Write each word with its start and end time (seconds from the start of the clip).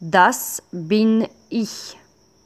Das 0.00 0.62
bin 0.72 1.26
ich. 1.48 1.96